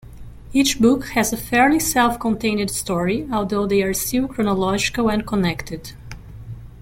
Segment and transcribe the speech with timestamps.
[0.51, 5.93] Each book has a fairly self-contained story, although they are still chronological and connected.